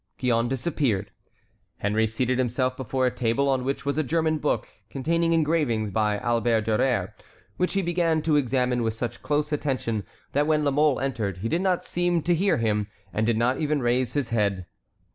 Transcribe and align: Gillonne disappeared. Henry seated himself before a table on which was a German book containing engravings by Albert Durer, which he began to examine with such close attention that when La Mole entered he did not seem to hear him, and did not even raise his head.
Gillonne 0.17 0.47
disappeared. 0.49 1.11
Henry 1.77 2.07
seated 2.07 2.39
himself 2.39 2.75
before 2.75 3.05
a 3.05 3.11
table 3.13 3.47
on 3.47 3.63
which 3.63 3.85
was 3.85 3.99
a 3.99 4.03
German 4.03 4.39
book 4.39 4.67
containing 4.89 5.31
engravings 5.31 5.91
by 5.91 6.17
Albert 6.17 6.61
Durer, 6.61 7.13
which 7.57 7.73
he 7.73 7.83
began 7.83 8.23
to 8.23 8.35
examine 8.35 8.81
with 8.81 8.95
such 8.95 9.21
close 9.21 9.51
attention 9.51 10.03
that 10.31 10.47
when 10.47 10.63
La 10.65 10.71
Mole 10.71 10.99
entered 10.99 11.37
he 11.37 11.47
did 11.49 11.61
not 11.61 11.85
seem 11.85 12.23
to 12.23 12.33
hear 12.33 12.57
him, 12.57 12.87
and 13.13 13.27
did 13.27 13.37
not 13.37 13.59
even 13.59 13.79
raise 13.79 14.13
his 14.13 14.29
head. 14.29 14.65